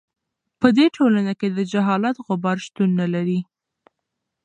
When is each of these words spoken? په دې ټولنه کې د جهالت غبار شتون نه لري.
په 0.59 0.67
دې 0.77 0.85
ټولنه 0.95 1.33
کې 1.39 1.47
د 1.51 1.59
جهالت 1.71 2.15
غبار 2.27 2.57
شتون 2.65 2.89
نه 2.99 3.07
لري. 3.13 3.39